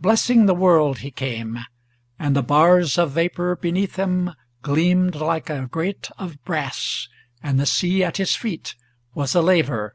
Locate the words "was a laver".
9.14-9.94